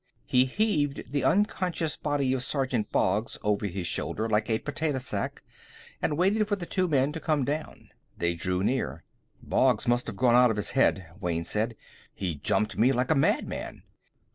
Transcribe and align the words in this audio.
He 0.25 0.45
heaved 0.45 1.11
the 1.11 1.23
unconscious 1.23 1.95
body 1.95 2.33
of 2.33 2.43
Sergeant 2.43 2.91
Boggs 2.91 3.37
over 3.43 3.67
his 3.67 3.85
shoulder 3.85 4.27
like 4.27 4.49
a 4.49 4.57
potato 4.57 4.97
sack, 4.97 5.43
and 6.01 6.17
waited 6.17 6.47
for 6.47 6.55
the 6.55 6.65
two 6.65 6.87
men 6.87 7.11
to 7.11 7.19
come 7.19 7.45
down. 7.45 7.89
They 8.17 8.33
drew 8.33 8.63
near. 8.63 9.03
"Boggs 9.43 9.87
must 9.87 10.07
have 10.07 10.17
gone 10.17 10.33
out 10.33 10.49
of 10.49 10.57
his 10.57 10.71
head," 10.71 11.05
Wayne 11.19 11.43
said. 11.43 11.75
"He 12.15 12.33
jumped 12.33 12.79
me 12.79 12.91
like 12.91 13.11
a 13.11 13.15
madman." 13.15 13.83